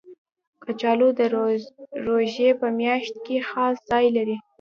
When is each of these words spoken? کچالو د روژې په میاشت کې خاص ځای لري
کچالو 0.63 1.07
د 1.19 1.21
روژې 2.07 2.49
په 2.59 2.67
میاشت 2.79 3.15
کې 3.25 3.37
خاص 3.49 3.75
ځای 3.89 4.05
لري 4.17 4.37